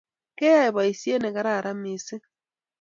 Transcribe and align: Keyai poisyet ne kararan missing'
Keyai 0.37 0.71
poisyet 0.75 1.21
ne 1.21 1.29
kararan 1.35 1.77
missing' 1.83 2.25